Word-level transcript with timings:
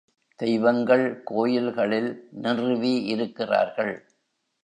தெய்வங்கள் 0.39 1.23
கோயில்களில் 1.23 2.09
நிறுவி 2.31 3.03
இருக்கிறார்கள். 3.05 3.93